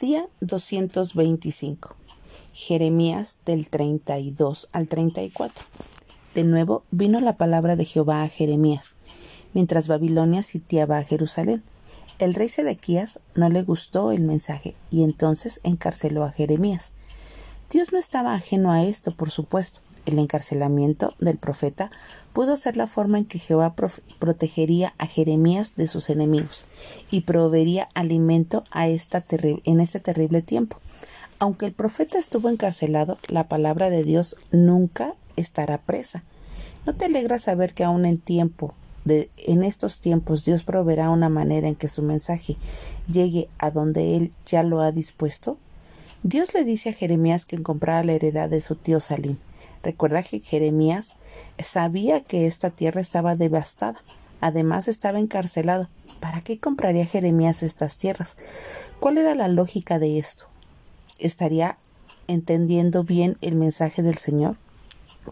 Día 0.00 0.26
225. 0.40 1.96
Jeremías 2.52 3.38
del 3.46 3.68
32 3.68 4.68
al 4.72 4.88
34. 4.88 5.64
De 6.34 6.42
nuevo 6.42 6.82
vino 6.90 7.20
la 7.20 7.36
palabra 7.36 7.76
de 7.76 7.84
Jehová 7.84 8.22
a 8.22 8.28
Jeremías, 8.28 8.96
mientras 9.52 9.86
Babilonia 9.86 10.42
sitiaba 10.42 10.98
a 10.98 11.04
Jerusalén. 11.04 11.62
El 12.18 12.34
rey 12.34 12.48
Sedequías 12.48 13.20
no 13.36 13.48
le 13.50 13.62
gustó 13.62 14.10
el 14.10 14.22
mensaje 14.22 14.74
y 14.90 15.04
entonces 15.04 15.60
encarceló 15.62 16.24
a 16.24 16.32
Jeremías. 16.32 16.92
Dios 17.70 17.92
no 17.92 17.98
estaba 17.98 18.34
ajeno 18.34 18.72
a 18.72 18.82
esto, 18.82 19.12
por 19.12 19.30
supuesto. 19.30 19.80
El 20.06 20.18
encarcelamiento 20.18 21.14
del 21.18 21.38
profeta 21.38 21.90
pudo 22.32 22.56
ser 22.56 22.76
la 22.76 22.86
forma 22.86 23.18
en 23.18 23.24
que 23.24 23.38
Jehová 23.38 23.74
protegería 24.18 24.94
a 24.98 25.06
Jeremías 25.06 25.76
de 25.76 25.86
sus 25.86 26.10
enemigos 26.10 26.64
y 27.10 27.22
proveería 27.22 27.88
alimento 27.94 28.64
a 28.70 28.88
esta 28.88 29.24
en 29.30 29.80
este 29.80 30.00
terrible 30.00 30.42
tiempo. 30.42 30.76
Aunque 31.38 31.66
el 31.66 31.72
profeta 31.72 32.18
estuvo 32.18 32.48
encarcelado, 32.48 33.18
la 33.28 33.48
palabra 33.48 33.90
de 33.90 34.04
Dios 34.04 34.36
nunca 34.52 35.14
estará 35.36 35.78
presa. 35.78 36.22
¿No 36.86 36.94
te 36.94 37.06
alegra 37.06 37.38
saber 37.38 37.72
que 37.72 37.84
aún 37.84 38.04
en 38.04 38.18
tiempo 38.18 38.74
de, 39.04 39.30
en 39.38 39.62
estos 39.62 40.00
tiempos 40.00 40.44
Dios 40.44 40.64
proveerá 40.64 41.10
una 41.10 41.28
manera 41.28 41.66
en 41.68 41.74
que 41.76 41.88
su 41.88 42.02
mensaje 42.02 42.56
llegue 43.10 43.48
a 43.58 43.70
donde 43.70 44.16
Él 44.16 44.32
ya 44.44 44.62
lo 44.62 44.80
ha 44.80 44.92
dispuesto? 44.92 45.56
Dios 46.22 46.54
le 46.54 46.64
dice 46.64 46.90
a 46.90 46.94
Jeremías 46.94 47.46
que 47.46 47.62
comprara 47.62 48.04
la 48.04 48.12
heredad 48.12 48.48
de 48.48 48.60
su 48.60 48.76
tío 48.76 49.00
Salim. 49.00 49.36
Recuerda 49.84 50.22
que 50.22 50.40
Jeremías 50.40 51.16
sabía 51.62 52.22
que 52.22 52.46
esta 52.46 52.70
tierra 52.70 53.02
estaba 53.02 53.36
devastada. 53.36 54.02
Además 54.40 54.88
estaba 54.88 55.18
encarcelado. 55.18 55.90
¿Para 56.20 56.40
qué 56.40 56.58
compraría 56.58 57.04
Jeremías 57.04 57.62
estas 57.62 57.98
tierras? 57.98 58.36
¿Cuál 58.98 59.18
era 59.18 59.34
la 59.34 59.48
lógica 59.48 59.98
de 59.98 60.18
esto? 60.18 60.46
¿Estaría 61.18 61.76
entendiendo 62.28 63.04
bien 63.04 63.36
el 63.42 63.56
mensaje 63.56 64.02
del 64.02 64.16
Señor? 64.16 64.56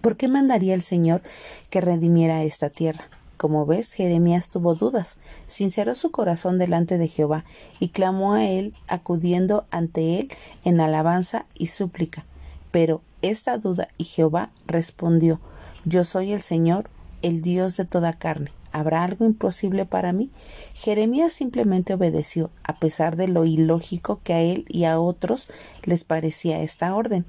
¿Por 0.00 0.16
qué 0.16 0.26
mandaría 0.26 0.74
el 0.74 0.82
Señor 0.82 1.22
que 1.70 1.80
redimiera 1.80 2.42
esta 2.42 2.70
tierra? 2.70 3.08
Como 3.36 3.66
ves, 3.66 3.92
Jeremías 3.92 4.50
tuvo 4.50 4.74
dudas, 4.74 5.16
sinceró 5.46 5.94
su 5.94 6.10
corazón 6.10 6.58
delante 6.58 6.98
de 6.98 7.08
Jehová 7.08 7.44
y 7.78 7.88
clamó 7.88 8.34
a 8.34 8.46
él, 8.46 8.74
acudiendo 8.88 9.64
ante 9.70 10.18
él 10.18 10.28
en 10.64 10.80
alabanza 10.80 11.46
y 11.54 11.68
súplica. 11.68 12.26
Pero 12.70 13.02
esta 13.22 13.58
duda 13.58 13.88
y 13.98 14.04
Jehová 14.04 14.50
respondió, 14.66 15.40
Yo 15.84 16.04
soy 16.04 16.32
el 16.32 16.40
Señor, 16.40 16.88
el 17.22 17.42
Dios 17.42 17.76
de 17.76 17.84
toda 17.84 18.12
carne. 18.12 18.52
¿Habrá 18.72 19.02
algo 19.02 19.24
imposible 19.24 19.84
para 19.84 20.12
mí? 20.12 20.30
Jeremías 20.74 21.32
simplemente 21.32 21.94
obedeció, 21.94 22.50
a 22.62 22.74
pesar 22.74 23.16
de 23.16 23.26
lo 23.26 23.44
ilógico 23.44 24.20
que 24.22 24.32
a 24.32 24.40
él 24.40 24.64
y 24.68 24.84
a 24.84 25.00
otros 25.00 25.48
les 25.84 26.04
parecía 26.04 26.62
esta 26.62 26.94
orden. 26.94 27.26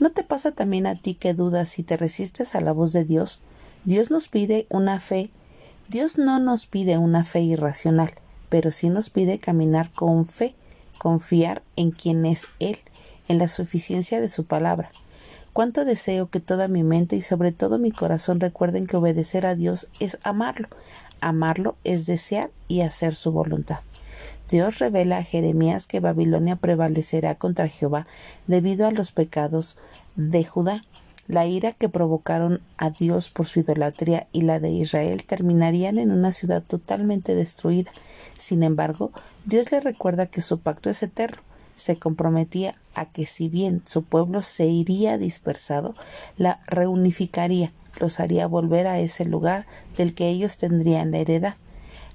¿No 0.00 0.10
te 0.10 0.24
pasa 0.24 0.50
también 0.50 0.86
a 0.86 0.96
ti 0.96 1.14
que 1.14 1.32
dudas 1.32 1.68
si 1.68 1.84
te 1.84 1.96
resistes 1.96 2.56
a 2.56 2.60
la 2.60 2.72
voz 2.72 2.92
de 2.92 3.04
Dios? 3.04 3.40
Dios 3.84 4.10
nos 4.10 4.26
pide 4.26 4.66
una 4.68 4.98
fe. 4.98 5.30
Dios 5.88 6.18
no 6.18 6.40
nos 6.40 6.66
pide 6.66 6.98
una 6.98 7.24
fe 7.24 7.40
irracional, 7.42 8.10
pero 8.48 8.72
sí 8.72 8.88
nos 8.88 9.10
pide 9.10 9.38
caminar 9.38 9.92
con 9.92 10.26
fe, 10.26 10.54
confiar 10.98 11.62
en 11.76 11.92
quien 11.92 12.26
es 12.26 12.46
Él 12.58 12.78
en 13.30 13.38
la 13.38 13.46
suficiencia 13.46 14.20
de 14.20 14.28
su 14.28 14.44
palabra. 14.44 14.90
Cuánto 15.52 15.84
deseo 15.84 16.28
que 16.28 16.40
toda 16.40 16.66
mi 16.66 16.82
mente 16.82 17.14
y 17.14 17.22
sobre 17.22 17.52
todo 17.52 17.78
mi 17.78 17.92
corazón 17.92 18.40
recuerden 18.40 18.86
que 18.86 18.96
obedecer 18.96 19.46
a 19.46 19.54
Dios 19.54 19.88
es 20.00 20.18
amarlo. 20.24 20.66
Amarlo 21.20 21.76
es 21.84 22.06
desear 22.06 22.50
y 22.66 22.80
hacer 22.80 23.14
su 23.14 23.30
voluntad. 23.30 23.78
Dios 24.48 24.80
revela 24.80 25.18
a 25.18 25.22
Jeremías 25.22 25.86
que 25.86 26.00
Babilonia 26.00 26.56
prevalecerá 26.56 27.36
contra 27.36 27.68
Jehová 27.68 28.04
debido 28.48 28.88
a 28.88 28.90
los 28.90 29.12
pecados 29.12 29.78
de 30.16 30.42
Judá. 30.44 30.84
La 31.28 31.46
ira 31.46 31.70
que 31.70 31.88
provocaron 31.88 32.60
a 32.78 32.90
Dios 32.90 33.30
por 33.30 33.46
su 33.46 33.60
idolatría 33.60 34.26
y 34.32 34.40
la 34.40 34.58
de 34.58 34.70
Israel 34.70 35.22
terminarían 35.22 35.98
en 35.98 36.10
una 36.10 36.32
ciudad 36.32 36.64
totalmente 36.64 37.36
destruida. 37.36 37.92
Sin 38.36 38.64
embargo, 38.64 39.12
Dios 39.44 39.70
le 39.70 39.78
recuerda 39.78 40.26
que 40.26 40.40
su 40.40 40.58
pacto 40.58 40.90
es 40.90 41.04
eterno 41.04 41.40
se 41.80 41.98
comprometía 41.98 42.76
a 42.94 43.06
que 43.06 43.26
si 43.26 43.48
bien 43.48 43.82
su 43.84 44.04
pueblo 44.04 44.42
se 44.42 44.66
iría 44.66 45.18
dispersado, 45.18 45.94
la 46.36 46.60
reunificaría, 46.66 47.72
los 47.98 48.20
haría 48.20 48.46
volver 48.46 48.86
a 48.86 49.00
ese 49.00 49.24
lugar 49.24 49.66
del 49.96 50.14
que 50.14 50.28
ellos 50.28 50.58
tendrían 50.58 51.10
la 51.10 51.18
heredad. 51.18 51.54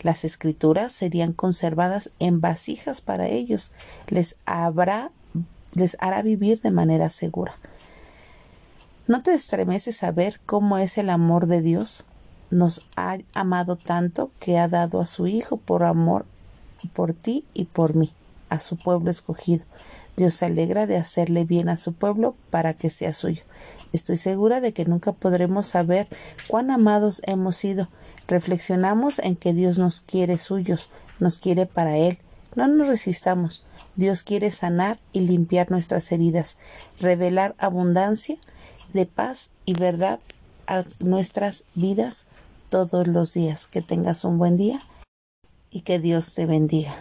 Las 0.02 0.24
escrituras 0.24 0.94
serían 0.94 1.34
conservadas 1.34 2.12
en 2.20 2.42
vasijas 2.42 3.02
para 3.02 3.28
ellos, 3.28 3.72
les 4.08 4.36
habrá 4.46 5.12
les 5.74 5.97
hará 6.00 6.22
vivir 6.22 6.62
de 6.62 6.72
manera 6.72 7.09
segura. 7.09 7.53
¿No 9.08 9.24
te 9.24 9.34
estremeces 9.34 9.97
saber 9.97 10.40
cómo 10.46 10.78
es 10.78 10.97
el 10.97 11.09
amor 11.09 11.47
de 11.47 11.62
Dios? 11.62 12.06
Nos 12.50 12.88
ha 12.96 13.18
amado 13.34 13.76
tanto 13.76 14.32
que 14.40 14.58
ha 14.58 14.70
dado 14.70 15.02
a 15.02 15.06
su 15.06 15.28
Hijo 15.28 15.58
por 15.58 15.84
amor 15.84 16.26
por 16.88 17.14
ti 17.14 17.46
y 17.53 17.66
por 17.66 17.96
mí 17.96 18.12
a 18.55 18.59
su 18.59 18.77
pueblo 18.77 19.11
escogido. 19.11 19.66
Dios 20.17 20.35
se 20.35 20.45
alegra 20.45 20.88
de 20.88 20.97
hacerle 20.97 21.43
bien 21.43 21.67
a 21.67 21.77
su 21.77 21.93
pueblo 21.93 22.35
para 22.49 22.73
que 22.73 22.89
sea 22.89 23.13
suyo. 23.13 23.43
Estoy 23.91 24.17
segura 24.17 24.61
de 24.61 24.73
que 24.73 24.85
nunca 24.85 25.11
podremos 25.11 25.67
saber 25.67 26.07
cuán 26.47 26.71
amados 26.71 27.21
hemos 27.25 27.57
sido. 27.57 27.89
Reflexionamos 28.27 29.19
en 29.19 29.35
que 29.35 29.53
Dios 29.53 29.77
nos 29.77 30.01
quiere 30.01 30.38
suyos, 30.38 30.89
nos 31.19 31.39
quiere 31.39 31.66
para 31.66 31.97
Él. 31.97 32.19
No 32.55 32.67
nos 32.67 32.88
resistamos. 32.88 33.66
Dios 33.97 34.23
quiere 34.23 34.49
sanar 34.51 34.99
y 35.11 35.22
limpiar 35.22 35.69
nuestras 35.69 36.11
heridas, 36.11 36.57
revelar 36.99 37.53
abundancia 37.57 38.37
de 38.93 39.05
paz 39.05 39.51
y 39.66 39.73
verdad 39.73 40.19
a 40.67 40.83
nuestras 40.99 41.66
vidas 41.75 42.25
todos 42.69 43.07
los 43.07 43.33
días. 43.33 43.67
Que 43.67 43.81
tengas 43.81 44.23
un 44.23 44.37
buen 44.37 44.55
día 44.55 44.79
y 45.69 45.81
que 45.81 45.99
Dios 45.99 46.33
te 46.33 46.45
bendiga. 46.45 46.95